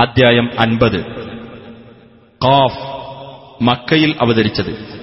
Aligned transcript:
അധ്യായം 0.00 0.50
അൻപത്. 0.58 1.04
കാഫ് 2.44 2.78
മക്കയിൽ 3.62 4.14
അവതരിച്ചത്. 4.20 5.00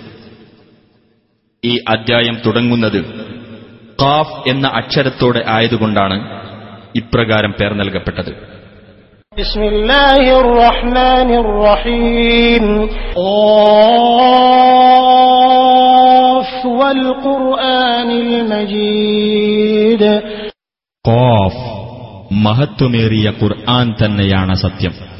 ഈ 1.66 1.84
അദ്ധ്യായം 1.90 2.42
തുടങ്ങുന്നത് 2.46 3.06
കാഫ് 4.02 4.50
എന്ന 4.50 4.68
അക്ഷരത്തോടെ 4.68 5.44
ആയതുകൊണ്ടാണ് 5.48 6.42
ഇപ്രകാരം 6.96 7.52
പേർ 7.52 7.74
നൽകപ്പെട്ടത്. 7.74 8.52
ഖാഫ് 21.08 21.81
മഹത്വമേറിയ 22.32 23.34
ഖുർആൻ 23.42 23.96
തന്നെയാണ് 24.06 24.54
സത്യം. 24.54 25.12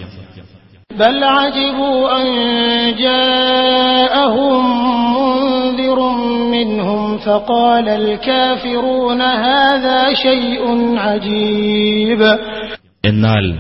എന്നാൽ 13.06 13.54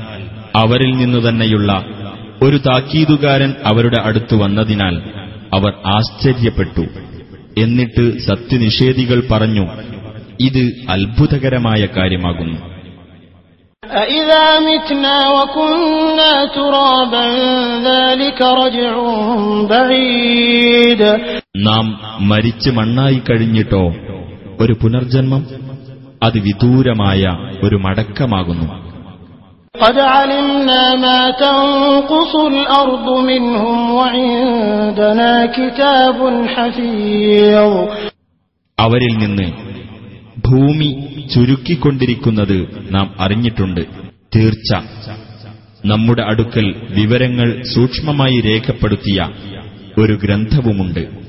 അവരിൽ 0.55 0.97
നിന്നു 0.97 1.29
തന്നെയുള്ള 1.29 1.85
ഒരു 2.41 2.57
താക്കീതുകാരൻ 2.57 3.53
അവരുടെ 3.63 4.01
അടുത്തു 4.01 4.35
വന്നതിനാൽ 4.35 5.01
അവർ 5.53 5.73
ആശ്ചര്യപ്പെട്ടു. 5.85 6.85
എന്നിട്ട് 7.57 8.20
സത്യനിഷേധികൾ 8.20 9.23
പറഞ്ഞു 9.31 9.67
ഇത് 10.39 10.71
അത്ഭുതകരമായ 10.89 11.87
കാര്യമാകുന്നു. 11.97 12.70
أإذا 13.82 14.46
متنا 14.60 15.16
وكنا 15.30 16.32
ترابا 16.48 17.26
ذلك 17.84 18.40
رجع 18.62 18.92
بعيد 19.73 21.02
നാം 21.66 21.87
മരിച്ച് 22.30 22.70
മണ്ണായി 22.79 23.18
കഴിഞ്ഞിട്ടോ 23.29 23.84
ഒരു 24.60 24.74
പുനർജന്മം 24.82 25.42
അത് 26.23 26.37
വിദൂരമായ 26.46 27.23
ഒരു 27.65 27.76
മടക്കമാകുന്നു 27.84 28.68
قد 29.74 29.96
علمنا 30.15 30.82
ما 30.96 31.20
تنقص 31.37 32.32
الأرض 32.46 33.06
منهم 33.23 33.76
وعندنا 33.92 35.32
كتاب 35.48 36.18
حفيظ 36.54 37.70
അവരിൽ 38.79 39.12
നിന്ന് 39.23 39.46
ഭൂമി 40.37 41.24
ചുരുക്കിക്കൊണ്ടിരിക്കുന്നത് 41.35 42.87
നാം 42.91 43.15
അറിഞ്ഞിട്ടുണ്ട്. 43.20 43.82
തീർച്ച. 44.35 44.73
നമ്മുടെ 45.85 46.21
അടുക്കൽ 46.21 46.76
വിവരങ്ങൾ 46.90 47.63
സൂക്ഷ്മമായി 47.76 48.41
രേഖപ്പെടുത്തിയ 48.41 49.29
ഒരു 49.98 50.20
ഗ്രന്ഥവുമുണ്ട്. 50.23 51.21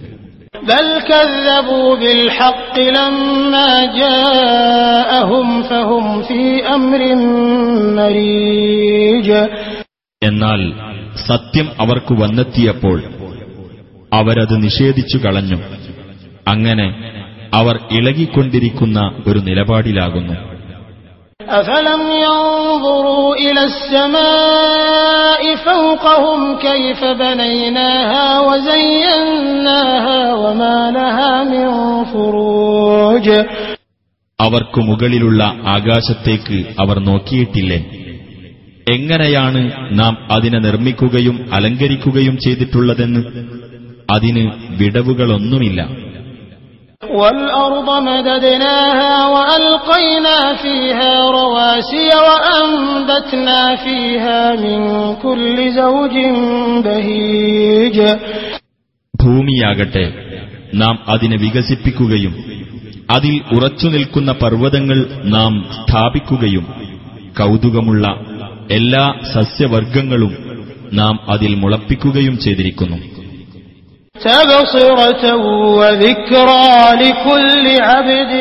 എന്നാൽ 10.23 10.73
സത്യം 11.27 11.69
അവർക്ക് 11.81 12.13
വന്നെത്തിയപ്പോൾ 12.13 13.03
അവരത് 14.13 14.63
നിഷേധിച്ചു 14.63 15.19
കളഞ്ഞു. 15.19 15.57
അങ്ങനെ 16.49 17.13
അവർ 17.54 17.76
ഇളകിക്കൊണ്ടിരിക്കുന്ന 17.98 18.98
ഒരു 19.28 19.40
നിലപാടിലാകുന്നു 19.48 20.36
أفلم 21.54 22.02
ينظروا 22.22 23.36
إلى 23.38 23.62
السماء 23.64 25.42
فوقهم 25.58 26.40
كيف 26.60 27.02
بنيناها 27.16 28.26
وزيناها 28.42 30.20
وما 30.36 30.78
لها 30.92 31.32
من 31.46 31.66
فروج 32.12 33.28
അവർക്ക് 34.40 34.80
മുകളിലുള്ള 34.90 35.42
ആകാശത്തേക്ക് 35.76 36.58
അവർ 36.84 36.98
നോക്കിയിട്ടില്ലേ 37.02 37.80
എങ്ങനെയാണ് 38.88 39.62
നാം 40.00 40.14
അതിനെ 40.36 40.60
നിർമ്മിക്കുകയും 40.60 41.38
അലങ്കരിക്കുകയും 41.56 42.36
ചെയ്തിട്ടുള്ളതെന്ന് 42.46 43.22
അതിന് 44.10 44.44
വിടവുകളൊന്നുമില്ല 44.80 45.80
والأرض 47.18 47.90
مددناها 48.02 49.14
وألقينا 49.28 50.38
فيها 50.56 51.12
رواسي 51.32 52.10
وأنبتنا 52.28 53.62
فيها 53.78 54.42
من 54.56 54.80
كل 55.18 55.58
زوج 55.74 56.16
بهيج 56.86 57.98
ഭൂമിയാകട്ടെ 59.14 60.06
നാം 60.82 60.96
അതിനെ 61.14 61.38
വികസിപ്പിക്കുകയും 61.38 62.34
അതിൽ 63.10 63.36
ഉറച്ചു 63.56 63.88
നിൽക്കുന്ന 63.88 64.32
പർവ്വതങ്ങൾ 64.42 64.98
നാം 65.36 65.54
സ്ഥാപിക്കുകയും 65.78 66.66
കൗതുകമുള്ള 67.36 68.06
എല്ലാ 68.72 69.04
സസ്യവർഗങ്ങളും 69.34 70.34
നാം 70.94 71.16
അതിൽ 71.34 71.52
മുളപ്പിക്കുകയും 71.62 72.36
ചെയ്തിരിക്കുന്നു 72.46 72.98
تبصرة 74.26 75.24
وذكرى 75.80 76.68
لكل 77.04 77.66
عبد 77.90 78.34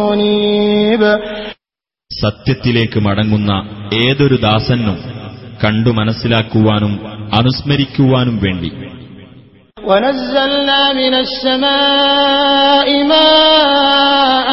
منيب 0.00 1.02
സത്യത്തിലേക്ക് 2.10 2.98
മടങ്ങുന്ന 3.06 3.52
ഏതൊരു 4.04 4.36
ദാസനും 4.46 4.98
കണ്ടു 5.62 5.90
മനസ്സിലാക്കുവാനും 5.98 6.92
അനുസ്മരിക്കുവാനും 7.38 8.36
വേണ്ടി 8.46 8.70
ونزلنا 9.90 10.80
من 10.92 11.14
السماء 11.24 12.88
ماء 13.12 14.48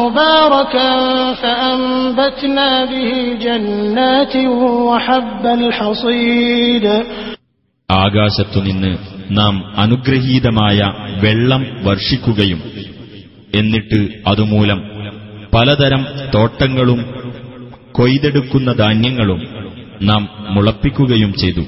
مباركا 0.00 0.90
فأنبتنا 1.34 2.68
به 2.84 3.10
جنات 3.44 4.34
وحب 4.86 5.44
الحصيد 5.60 6.86
ആകാശത്തുനിന്ന് 7.95 8.91
നാം 9.31 9.73
അനുഗ്രഹീതമായ 9.77 10.79
വെള്ളം 11.23 11.65
വർഷിക്കുകയും 11.83 12.61
എന്നിട്ട് 13.55 13.99
അതുമൂലം 14.27 14.79
പലതരം 15.55 16.05
തോട്ടങ്ങളും 16.35 17.01
കൊയ്തെടുക്കുന്ന 17.91 18.71
ധാന്യങ്ങളും 18.73 19.41
നാം 20.01 20.29
മുളപ്പിക്കുകയും 20.49 21.33
ചെയ്തു. 21.33 21.63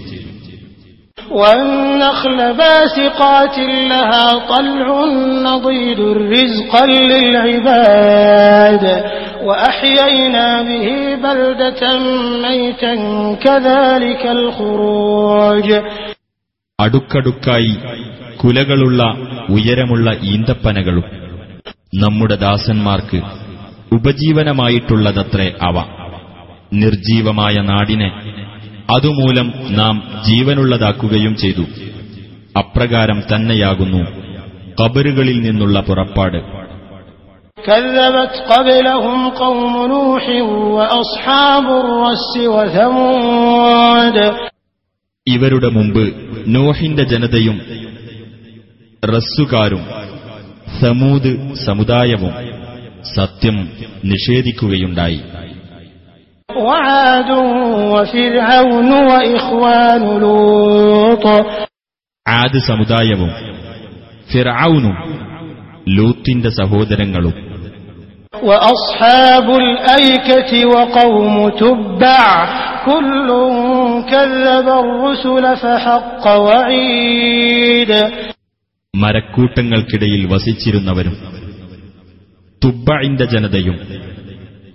അടുക്കടുക്കായി 16.78 17.75
കുലകളുള്ള 18.41 19.03
ഉയരമുള്ള 19.56 20.08
ഈന്തപ്പനകളും 20.30 21.06
നമ്മുടെ 22.03 22.36
ദാസന്മാർക്ക് 22.42 23.19
ഉപജീവനമായിട്ടുള്ളതത്രേ 23.97 25.48
അവ 25.69 25.76
നിർജീവമായ 26.82 27.56
നാടിനെ 27.70 28.08
അതുമൂലം 28.88 29.48
നാം 29.80 29.97
ജീവനുള്ളതാക്കുകയും 30.28 31.34
ചെയ്തു 31.42 31.64
അപ്രകാരം 32.60 33.19
തന്നെയാകുന്നു 33.30 34.03
കബറുകളിൽ 34.80 35.38
നിന്നുള്ള 35.47 35.78
പുറപ്പാട് 35.88 36.41
كذبت 37.58 38.34
قبلهم 38.48 39.19
قوم 39.36 39.75
نوح 39.88 40.25
وأصحاب 40.76 41.66
الرس 41.82 42.32
وثمود 42.54 44.16
ഇവരുടെ 45.27 45.68
മുമ്പ് 45.77 46.04
നോഹിന്റെ 46.56 47.04
ജനതയും 47.12 47.56
റസ്സുകാരും 49.03 49.83
സമൂത് 50.80 51.30
സമുദായവും 51.66 52.34
സത്യം 53.16 53.56
നിഷേധിക്കുകയുണ്ടായി 54.12 55.21
وعاد 56.48 57.30
وفرعون 57.92 58.91
وإخوان 59.10 60.03
لوط 60.21 61.24
ആദ് 62.27 62.59
സമുദായവും 62.71 63.30
ഫിർഔനും 64.30 64.97
ലൂത്തിന്റെ 65.97 66.50
സഹോദരങ്ങളും 66.60 67.34
وأصحاب 68.42 69.47
الأيكة 69.56 70.53
وقوم 70.66 71.34
تبع 71.54 72.22
كل 72.86 73.28
മരക്കൂട്ടങ്ങൾക്കിടയിൽ 78.96 80.34
വസിച്ചിരുന്നവരും 80.34 81.17
തുബ്ബിന്റെ 82.64 83.26
ജനതയും 83.26 83.79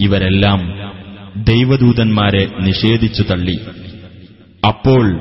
ഇവരെല്ലാം 0.00 0.92
ദൈവദൂതന്മാരെ 1.36 2.50
നിഷേധിച്ചു 2.60 3.22
തള്ളി. 3.22 3.60
അപ്പോൾ 4.66 5.12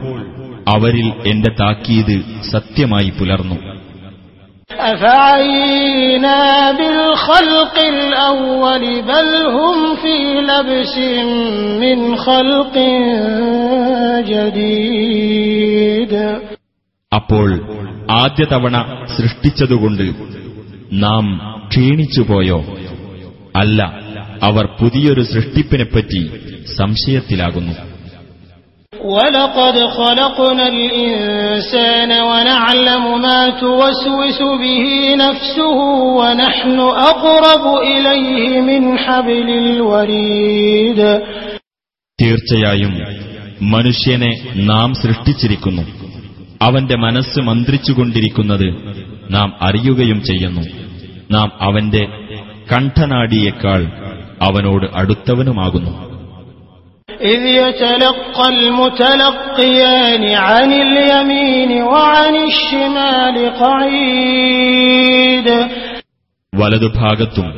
അവരിൽ 0.67 1.13
എന്റെ 1.27 1.51
താക്കീത് 1.59 2.43
സത്യമായി 2.51 3.09
പുലർന്നു. 3.09 3.80
أفعينا 4.70 6.40
بالخلق 6.72 7.76
الأول 7.88 8.84
بل 9.04 9.28
هم 9.48 9.78
في 9.96 10.16
لبس 10.42 10.96
من 11.78 11.98
خلق 12.18 12.74
جديد 14.76 16.12
അപ്പോൾ 17.12 17.48
ആദ്യ 18.22 18.44
തവണ 18.52 18.76
സൃഷ്ടിച്ചതുകൊണ്ട് 19.16 20.06
നാം 21.04 21.24
ക്ഷീണിച്ചുപോയോ 21.68 22.58
അല്ല 23.54 23.80
അവർ 24.42 24.64
പുതിയൊരു 24.80 25.22
സൃഷ്ടിപ്പിനെപ്പറ്റി 25.32 26.22
സംശയത്തിലാകുന്നു 26.80 27.74
ولقد 29.06 29.76
خلقنا 29.90 30.68
الإنسان 30.68 32.10
ونعلم 32.22 33.22
ما 33.22 33.50
توسوس 33.52 34.38
به 34.60 34.84
نفسه 35.16 35.76
ونحن 36.18 36.78
أقرب 36.80 37.64
إليه 37.84 38.60
من 38.62 38.98
حبل 38.98 39.48
الوريد 39.64 41.00
തീർച്ചയായും 42.18 42.92
മനുഷ്യനെ 43.74 44.30
നാം 44.70 44.88
സൃഷ്ടിച്ചിരിക്കുന്നു 45.02 45.84
അവന്റെ 46.60 46.96
മനസ്സ് 46.96 47.40
മന്ത്രിച്ചുകൊണ്ടിരിക്കുന്നത് 47.40 48.68
നാം 49.30 49.48
അറിയുകയും 49.60 50.20
ചെയ്യുന്നു 50.22 50.64
നാം 51.30 51.48
അവന്റെ 51.60 52.02
കണ്ഠനാടിയേക്കാൾ 52.72 53.82
അവനോട് 54.40 54.86
അടുത്തവനുമാകുന്നു 55.00 55.92
إذ 57.24 57.42
يتلقى 57.62 58.48
المتلقيان 58.50 60.24
عن 60.46 60.72
اليمين 60.76 61.70
وعن 61.84 62.34
الشمال 62.44 63.36
قعيد 63.58 65.48
വലതുഭാഗത്തും 66.52 67.48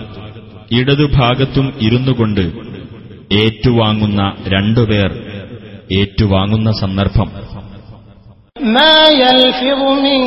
ഇടതുഭാഗത്തും 0.71 1.67
ഇരുന്നുകൊണ്ട് 1.87 2.45
ഏറ്റുവാങ്ങുന്ന 3.43 4.21
രണ്ടുപേർ 4.55 5.11
ഏറ്റുവാങ്ങുന്ന 5.93 6.69
സന്ദർഭം 6.83 7.29
ما 8.75 8.97
يلفظ 9.25 9.81
من 10.07 10.21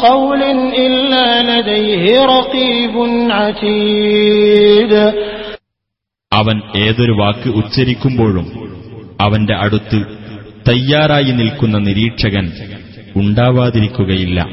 قول 0.00 0.40
إلا 0.84 1.26
لديه 1.50 2.04
رقيب 2.34 2.94
عتيد 3.32 4.92
അവൻ 6.32 6.56
ഏതൊരു 6.84 7.14
വാക്ക് 7.20 7.48
ഉച്ചരിക്കുമ്പോഴും 7.60 8.46
അവന്റെ 9.21 9.55
അടുത്ത് 9.55 10.05
തയ്യാറായി 10.69 11.31
നിൽക്കുന്ന 11.31 11.77
നിരീക്ഷകൻ 11.77 12.51
ഉണ്ടാവാതിരിക്കുകയില്ല. 13.15 14.47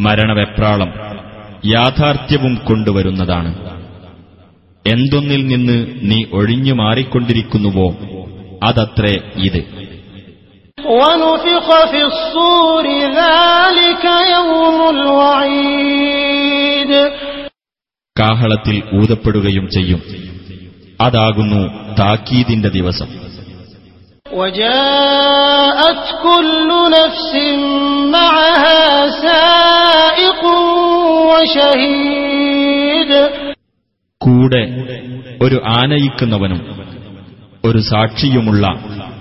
മരണവെപ്രാളം 0.00 0.92
യാഥാർത്ഥ്യവും 1.66 2.54
കൊണ്ടുവരുന്നതാണ്. 2.54 3.54
എന്തൊന്നിൽ 4.86 5.46
നിന്ന് 5.46 5.86
നീ 6.02 6.24
ഒഴിഞ്ഞു 6.32 6.72
മാറിക്കൊണ്ടിരിക്കുന്നുവോ 6.72 7.94
അതത്രേ 8.62 9.30
ഇത്. 9.36 9.83
കാഹളത്തിൽ 18.15 18.77
ഊതപ്പെടുകയും 19.01 19.65
ചെയ്യും 19.67 20.01
അതാകുന്നു 20.99 21.61
താക്കീതിന്റെ 21.99 22.69
ദിവസം 22.79 23.09
وجاءت 24.25 26.03
كل 26.23 26.69
نفس 26.91 27.33
معها 28.11 28.83
سائق 29.23 30.43
وشهيد 31.31 33.11
കൂടെ 34.21 34.63
ഒരു 35.41 35.57
ആനയിക്കുന്നവനും 35.79 36.61
ഒരു 37.65 37.79
സാക്ഷിയുമുള്ള 37.91 38.63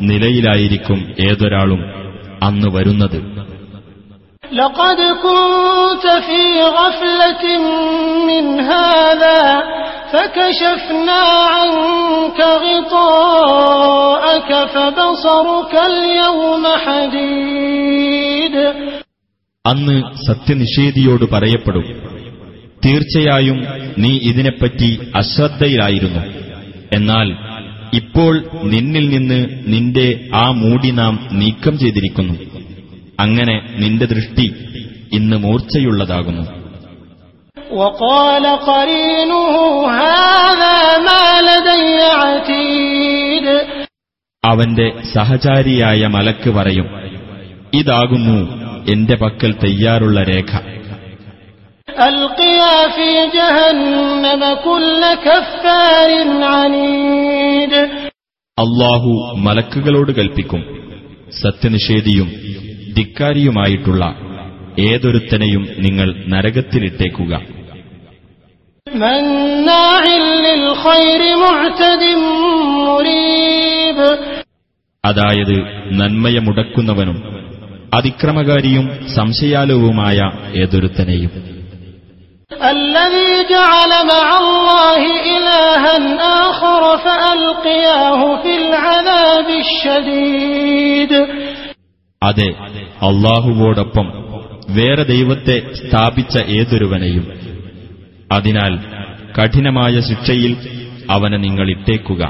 നിലയിലായിരിക്കും 0.08 0.98
ഏതൊരാളും 1.28 1.80
അന്ന് 2.42 2.68
വരുന്നത് 2.76 3.20
لقد 4.52 4.98
كنت 5.24 6.06
في 6.20 6.44
غفلة 6.78 7.44
من 8.28 8.44
هذا 8.62 9.40
فكشفنا 10.12 11.20
عنك 11.48 12.38
غطاءك 12.64 14.50
فبصرك 14.66 15.74
اليوم 15.86 16.64
حديد 16.84 18.54
അന്ന് 19.64 19.96
സത്യനിഷേധിയോട് 20.28 21.24
പറയപ്പെടും 21.30 21.86
തീർച്ചയായും 22.86 23.58
നീ 23.98 24.12
ഇതിനെപ്പറ്റി 24.30 24.90
അശ്രദ്ധയിലായിരുന്നു 25.20 26.22
എന്നാൽ 26.92 27.28
ഇപ്പോൾ 27.93 28.43
നിന്നിൽ 28.63 29.09
നിന്ന് 29.09 29.47
നിന്റെ 29.67 30.29
ആ 30.35 30.51
മൂടി 30.51 30.91
നാം 30.91 31.29
നീക്കം 31.31 31.79
ചെയ്തിരിക്കുന്നു. 31.79 32.33
അങ്ങനെ 33.19 33.75
നിന്റെ 33.77 34.05
ദൃഷ്ടി 34.05 34.53
ഇന്ന് 35.13 35.37
മൂർച്ചയുള്ളതാകുന്നു. 35.37 36.63
അവന്റെ 44.43 45.01
സഹചാരിയായ 45.13 46.07
മലക്ക് 46.07 46.49
പറയും 46.49 46.87
ഇതാകുന്നു 47.73 48.39
എന്റെ 48.91 49.15
പക്കൽ 49.15 49.51
തയ്യാറുള്ള 49.51 50.23
രേഖ. 50.23 50.51
അൽക്കിയ 51.99 52.61
ഫീ 52.95 53.25
ജഹന്നമ 53.35 54.53
കുല്ല 54.53 55.13
കഫാരിൻ 55.13 56.43
അനീ 56.45 56.87
അള്ളാഹു 58.59 59.35
മലക്കുകളോട് 59.37 60.11
കൽപ്പിക്കും. 60.11 60.83
സത്യനിഷേധിയും 61.41 62.31
ധിക്കാരിയുമായിട്ടുള്ള 62.93 64.15
ഏതൊരുത്തനെയും 64.79 65.67
നിങ്ങൾ 65.79 66.25
നരകത്തിലിട്ടേക്കുക. 66.27 67.41
അതായത് 75.05 75.65
നന്മയെ 75.93 76.39
മുടക്കുന്നവനും 76.39 77.23
അതിക്രമകാരിയും 77.93 79.07
സംശയാലുവുമായ 79.15 80.31
ഏതൊരുത്തനെയും. 80.59 81.52
الذي 82.72 83.30
جعل 83.50 83.92
مع 84.06 84.26
الله 84.38 85.00
إلها 85.28 85.96
آخر 86.48 86.82
فألقياه 86.98 88.20
في 88.42 88.52
العذاب 88.62 89.48
الشديد 89.58 91.12
അതെ 92.22 92.48
അള്ളാഹുവോടൊപ്പം 93.08 94.06
വേറെ 94.70 95.04
ദൈവത്തെ 95.12 95.56
സ്ഥാപിച്ച 95.80 96.34
ഏതൊരുവനെയും 96.58 97.24
അതിനാൽ 98.30 98.72
കഠിനമായ 99.36 99.94
ശിക്ഷയിൽ 100.10 100.52
അവനെ 101.10 101.38
നിങ്ങൾ 101.46 101.66
ഇട്ടേക്കുക 101.76 102.22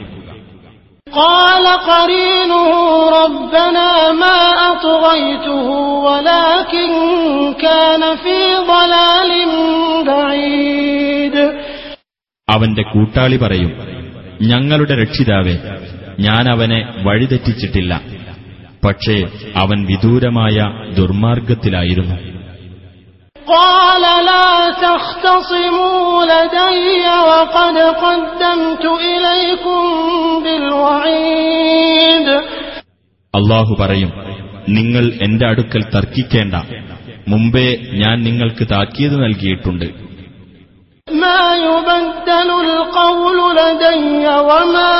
قال 1.07 1.66
قرينه 1.90 2.66
ربنا 3.23 3.88
ما 4.14 4.38
أطغيته 4.73 5.66
ولكن 6.07 6.90
كان 7.57 8.02
في 8.16 8.38
ضلال 8.66 9.30
അവന്റെ 12.52 12.85
കൂട്ടാളി 12.92 13.37
പറയും 13.38 13.73
ഞങ്ങളുടെ 14.50 14.95
രക്ഷിതാവേ 15.02 15.54
ഞാൻ 16.26 16.45
അവനെ 16.54 16.78
വഴിതെറ്റിച്ചിട്ടില്ല 17.07 17.92
പക്ഷേ 18.85 19.16
അവൻ 19.62 19.78
വിദൂരമായ 19.92 20.57
ദുർമാർഗത്തിലായിരുന്നു 20.99 22.18
قال 23.47 24.04
لا 24.26 24.50
تختصموا 24.85 26.00
لدي 26.26 26.97
وقد 27.28 27.76
قدمت 28.04 28.85
إليكم 29.07 29.80
بالوعيد 30.45 32.26
അള്ളാഹു 33.35 33.73
പറയും 33.80 34.11
നിങ്ങൾ 34.76 35.04
എന്റെ 35.26 35.45
അടുക്കൽ 35.50 35.83
തർക്കിക്കേണ്ട 35.95 36.54
മുമ്പേ 37.28 37.66
ഞാൻ 38.02 38.16
നിങ്ങൾക്ക് 38.26 38.64
താക്കീത് 38.75 39.16
നൽകിയിട്ടുണ്ട് 39.25 39.88
ما 41.07 41.38
يبدل 42.23 42.50
القول 42.62 43.38
لدي 43.57 44.26
وما 44.49 44.92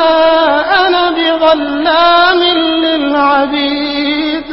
أنا 0.83 1.05
بظلام 1.17 2.41
للعبيد 2.85 4.49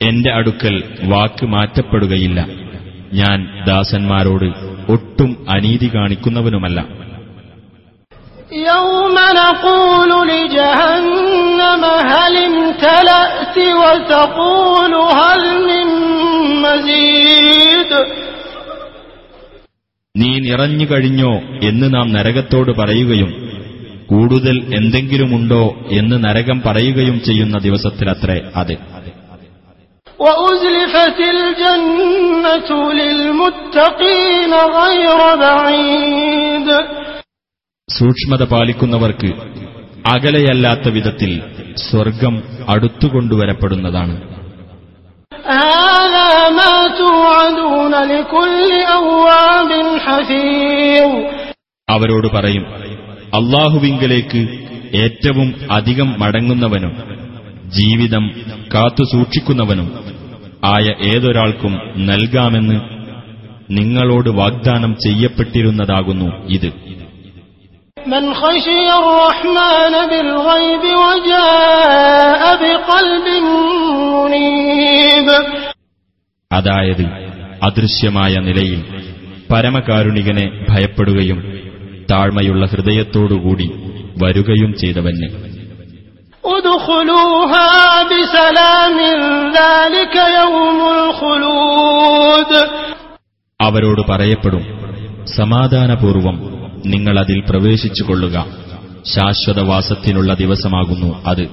എന്റെ 0.00 0.30
അടുക്കൽ 0.38 0.74
വാക്ക് 1.10 1.44
മാറ്റപ്പെടുകയില്ല 1.54 2.38
ഞാൻ 3.20 3.38
ദാസന്മാരോട് 3.68 4.48
ഒട്ടും 4.94 5.30
അനീതി 5.54 5.88
കാണിക്കുന്നവനുമല്ല 5.96 6.78
يوم 8.70 9.16
نقول 9.40 10.10
لجهنم 10.30 11.82
هل 12.12 12.34
امتلأت 12.50 13.56
وتقول 13.82 14.92
هل 15.20 15.42
من 15.68 15.86
مزيد 16.64 17.90
നീ 20.17 20.39
നിറഞ്ഞു 20.39 20.85
കഴിഞ്ഞോ 20.85 21.41
എന്ന് 21.63 21.93
നാം 21.93 22.13
നരകത്തോട് 22.13 22.71
പറയുകയും 22.71 23.45
കൂടുതൽ 24.05 24.75
എന്തെങ്കിലുമുണ്ടോ 24.75 25.87
എന്ന് 25.91 26.23
നരകം 26.25 26.61
പറയുകയും 26.65 27.21
ചെയ്യുന്ന 27.21 27.57
ദിവസത്തിലത്രേ 27.57 28.51
അത്. 28.55 28.73
സൂക്ഷ്മത 37.89 38.43
പാലിക്കുന്നവർക്ക് 38.43 39.27
അകലെയല്ലാത്ത 40.07 40.89
വിധത്തിൽ 40.89 41.41
സ്വർഗം 41.75 42.43
അടുത്തുകൊണ്ടുവരപ്പെടുന്നതാണ്. 42.69 44.34
هذا 45.52 46.28
ما 46.50 46.74
توعدون 46.98 47.94
لكل 48.04 48.70
أواب 48.92 49.70
حفيظ 49.98 51.10
അവരോട് 51.88 52.28
പറയും 52.28 52.64
അള്ളാഹുവിങ്കലേക്ക് 53.38 54.40
ഏറ്റവും 54.96 55.48
അധികം 55.70 56.08
മടങ്ങുന്നവനും 56.20 56.92
ജീവിതം 57.78 58.24
കാത്തുസൂക്ഷിക്കുന്നവനും 58.74 59.88
ആയ 60.66 60.86
ഏതൊരാൾക്കും 61.10 61.74
നൽകാമെന്ന് 62.08 62.78
നിങ്ങളോട് 63.78 64.30
വാഗ്ദാനം 64.40 64.92
ചെയ്യപ്പെട്ടിരുന്നതാകുന്നു 65.04 66.28
ഇത് 66.56 66.70
من 68.06 68.34
خشي 68.34 68.88
الرحمن 68.94 69.94
بالغيب 70.10 70.84
وجاء 71.00 72.42
بقلب 72.56 73.26
منيب 74.16 75.28
അതായത് 76.50 77.04
അദൃശ്യമായ 77.62 78.34
നിലയിൽ 78.46 78.80
പരമകാരുണികനെ 79.50 80.46
ഭയപ്പെടുകയും 80.68 81.38
താഴ്മയുള്ള 82.10 82.62
ഹൃദയത്തോടുകൂടി 82.72 83.68
വരുകയും 84.22 84.70
ചെയ്തവന് 84.82 85.28
ادخلوها 86.44 87.68
بسلام 88.04 88.98
ذلك 89.60 90.14
يوم 90.40 90.80
الخلود 90.96 92.50
അവരോട് 93.60 94.02
പറയപ്പെടും 94.10 94.62
സമാധാനപൂർവം 95.38 96.36
നിങ്ങളതിൽ 96.85 97.39
പ്രവേശിച്ചുകൊള്ളുക. 97.49 98.45
ശാശ്വതവാസത്തിനുള്ള 99.05 100.33
ദിവസമാകുന്നു 100.33 101.25
അത്. 101.25 101.47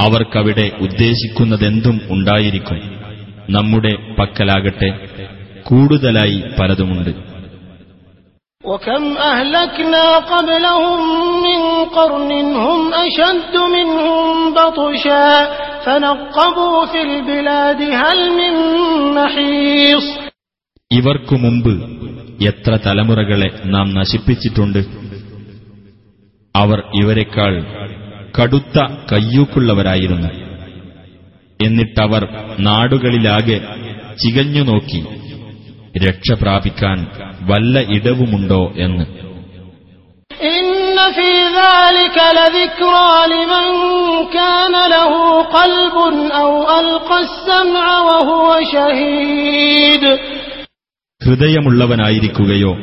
അവർക്കവിടെ 0.00 0.70
ഉദ്ദേശിക്കുന്നതെന്തും 0.80 2.00
ഉണ്ടായിരിക്കും. 2.10 3.00
നമ്മുടെ 3.50 3.96
പക്കലാകട്ടെ 4.18 5.08
കൂടുതലായി 5.62 6.42
പലതുമുണ്ട്. 6.58 7.29
وكم 8.63 9.03
أهلكنا 9.23 10.05
قبلهم 10.25 10.99
من 11.43 11.59
قرن 11.87 12.31
هم 12.57 12.81
أشد 12.95 13.55
منهم 13.69 14.25
بطشا 14.53 15.29
فنقبوا 15.85 16.85
في 16.85 17.01
البلاد 17.01 17.79
هل 18.01 18.19
من 18.39 18.53
محيص 19.15 20.05
ഇവർക്കു 20.91 21.35
മുമ്പ് 21.35 21.73
എത്ര 22.49 22.71
തലമുറകളെ 22.85 23.49
നാം 23.65 23.87
നശിപ്പിച്ചിട്ടുണ്ട് 23.93 24.81
അവർ 26.55 26.79
ഇവരെക്കാൾ 26.93 27.53
കടുത്ത 28.37 28.77
കയ്യൂക്കുള്ളവരായിരുന്നു 29.11 30.29
എന്നിട്ടവർ 31.59 32.23
നാടുകളിലാകെ 32.59 33.57
ചികഞ്ഞു 34.17 34.63
നോക്കി 34.63 34.99
രക്ഷ 35.98 36.32
പ്രാപിക്കാൻ 36.32 37.06
വല്ല 37.40 37.80
ഇടവുമുണ്ടോ 37.80 38.72
എന്ന്. 38.76 39.04
ഹൃദയമുള്ളവനായിരിക്കുകയോ 51.24 52.78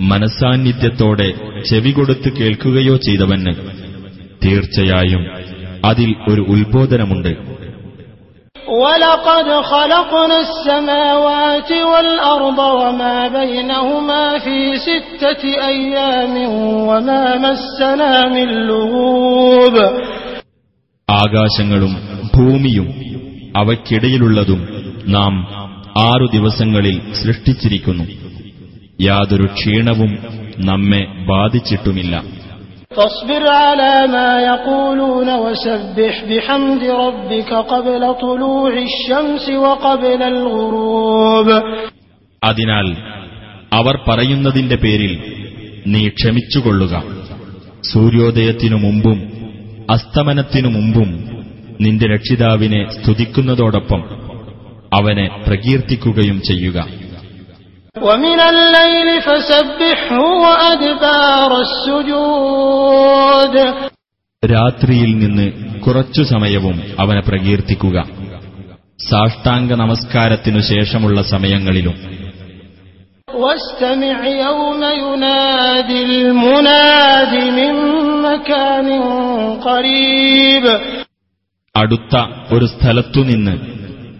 മനസാന്നിധ്യത്തോടെ 0.00 1.34
ചെവി 1.70 1.90
കൊടുത്ത് 1.90 2.32
കേൾക്കുകയോ 2.32 2.96
ചെയ്തവന് 2.96 3.54
തീർച്ചയായും 4.44 5.26
അതിൽ 5.84 6.14
ഒരു 6.28 6.40
ഉത്ബോധനമുണ്ട്. 6.40 7.56
ولقد 8.73 9.47
خلقنا 9.63 10.37
السماوات 10.39 11.71
والأرض 11.83 12.59
وما 12.81 13.27
بينهما 13.29 14.39
في 14.39 14.57
ستة 14.79 15.43
أيام 15.65 16.35
وما 16.81 17.23
مسنا 17.37 18.13
من 18.29 18.47
لغوب 18.67 19.75
ആകാശങ്ങളും 21.09 21.93
ഭൂമിയും 22.35 22.87
അവയ്ക്കിടയിലുള്ളതും 23.55 24.61
നാം 25.07 25.33
ആറു 26.01 26.25
ദിവസങ്ങളിൽ 26.27 26.97
സൃഷ്ടിച്ചിരിക്കുന്നു 27.21 28.05
യാതൊരു 28.99 29.47
ക്ഷീണവും 29.53 30.11
നമ്മെ 30.65 31.01
ബാധിച്ചിട്ടുമില്ല 31.27 32.13
فاصبر 32.91 33.43
على 33.63 33.93
ما 34.07 34.29
يقولون 34.45 35.29
وسبح 35.35 36.13
بحمد 36.25 36.83
ربك 37.03 37.51
قبل 37.65 38.01
طلوع 38.17 38.73
الشمس 38.81 39.45
وقبل 39.57 40.21
الغروب 40.25 41.47
അതിനാൽ 42.41 42.87
അവർ 43.71 43.95
പറയുന്നതിന്റെ 44.07 44.77
പേരിൽ 44.77 45.13
നീ 45.85 46.01
ക്ഷമിച്ചുകൊള്ളുക 46.09 46.93
സൂര്യോദയത്തിനു 47.91 48.77
മുമ്പും 48.77 49.19
അസ്തമനത്തിനു 49.89 50.69
മുമ്പും 50.69 51.09
നിന്റെ 51.81 52.07
രക്ഷിതാവിനെ 52.07 52.81
സ്തുതിക്കുന്നതോടൊപ്പം 52.95 54.01
അവനെ 54.93 55.25
പ്രകീർത്തിക്കുകയും 55.45 56.37
ചെയ്യുക 56.41 56.77
ومن 57.97 58.39
الليل 58.43 59.09
فسبحه 59.21 60.11
وأدبار 60.43 61.51
السجود 61.61 63.55
രാത്രിയിൽ 64.43 65.11
നിന്ന് 65.17 65.45
കുറച്ചു 65.85 66.21
സമയവും 66.23 66.77
അവനെ 67.01 67.21
പ്രകീർത്തിക്കുക 67.27 67.97
സാഷ്ടാംഗ 68.99 69.69
നമസ്കാരത്തിനു 69.83 70.59
ശേഷമുള്ള 70.71 71.17
സമയങ്ങളിലും 71.33 71.95
واستمع 73.27 74.17
يوم 74.45 74.81
ينادي 74.99 75.99
المناد 76.11 77.33
من 77.57 77.73
مكان 78.27 78.87
قريب 79.67 80.65
അടുത്ത 81.75 82.13
ഒരു 82.53 82.65
സ്ഥലത്തുനിന്ന് 82.73 83.53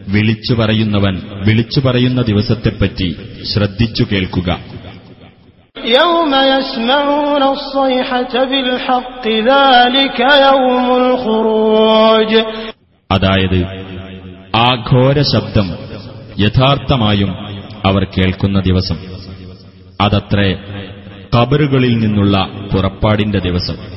വിളിച്ചു 0.09 0.55
പറയുന്നവൻ 0.55 1.21
വിളിച്ചു 1.47 1.81
പറയുന്ന 1.81 2.23
ദിവസത്തെപ്പറ്റി 2.23 3.17
ശ്രദ്ധിച്ചു 3.43 4.07
കേൾക്കുക. 4.13 4.59
അതായത് 13.13 13.65
ആ 14.57 14.85
ഘോര 14.93 15.23
ശബ്ദം 15.23 15.71
യഥാർത്ഥമായും 16.39 17.31
അവർ 17.87 18.05
കേൾക്കുന്ന 18.05 18.61
ദിവസം. 18.61 18.97
അതത്രേ 20.01 20.59
കബറുകളിൽ 21.37 21.99
നിന്നുള്ള 21.99 22.49
പുറപ്പാടിന്റെ 22.73 23.39
ദിവസം. 23.39 23.96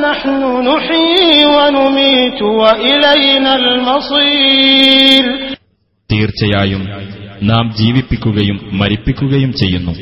نحن 0.00 0.40
نحيي 0.62 1.46
ونميت 1.48 2.40
وإلينا 2.60 3.52
المصير 3.56 5.24
തീർച്ചയായും 6.10 6.82
നാം 7.50 7.64
ജീവിപ്പിക്കുകയും 7.78 8.58
മരിപ്പിക്കുകയും 8.80 9.52
ചെയ്യുന്നു 9.60 9.94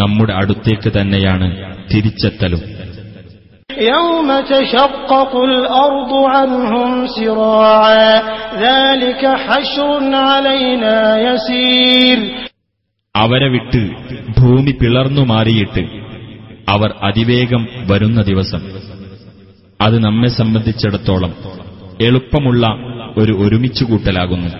നമ്മുടെ 0.00 0.32
അടുത്തേക്ക് 0.40 0.90
തന്നെയാണ് 0.96 1.46
തിരിച്ചെത്തലും 1.92 2.62
يوم 3.92 4.28
تشقق 4.52 5.32
الأرض 5.44 6.12
عنهم 6.26 6.90
سراعا 7.08 8.12
ذلك 8.58 9.22
حشر 9.44 9.88
علينا 10.26 10.96
يسير 11.26 12.18
അവരെ 13.14 13.48
വിട്ട് 13.54 13.82
ഭൂമി 14.38 14.72
പിളർന്നു 14.80 15.22
മാറിയിട്ട് 15.32 15.82
അവർ 16.68 16.90
അതിവേഗം 17.02 17.62
വരുന്ന 17.90 18.20
ദിവസം 18.22 18.62
അത് 19.80 19.96
നമ്മെ 20.04 20.30
സംബന്ധിച്ചിടത്തോളം 20.40 21.32
എളുപ്പമുള്ള 22.00 22.64
ഒരു 23.20 23.32
ഒരുമിച്ചുകൂട്ടലാകുന്നു 23.42 24.50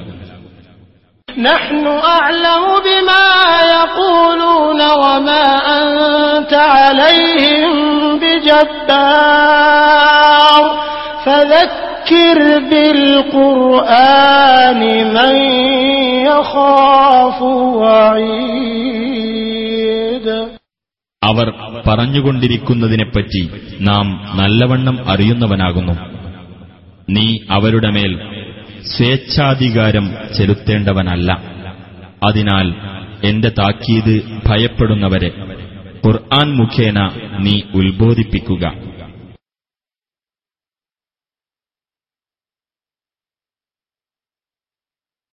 نحن 1.50 1.84
أعلم 2.14 2.64
بما 2.86 3.26
يقولون 3.74 4.80
وما 5.02 5.46
أنت 5.78 6.52
عليهم 6.74 7.72
بجبار 9.34 10.62
فذكر 11.24 12.38
بالقرآن 13.90 14.80
من 15.16 15.34
يخاف 16.26 17.38
وعيد 17.80 19.07
പറഞ്ഞുകൊണ്ടിരിക്കുന്നതിനെപ്പറ്റി 21.87 23.49
നാം 23.81 24.31
നല്ലവണ്ണം 24.35 25.09
അറിയുന്നവനാകുന്നു. 25.09 25.93
നീ 27.09 27.37
അവരുടെ 27.49 27.89
മേൽ 27.89 28.19
സ്വേച്ഛാധികാരം 28.83 30.11
ചെലുത്തേണ്ടവനല്ല. 30.37 31.41
അതിനാൽ 32.23 32.73
എന്റെ 33.23 33.49
താക്കീത് 33.49 34.23
ഭയപ്പെടുന്നവരെ 34.47 35.31
ഖുർആൻ 36.07 36.55
മുഖേന 36.55 37.09
നീ 37.39 37.61
ഉത്ബോധിപ്പിക്കുക. 37.73 38.71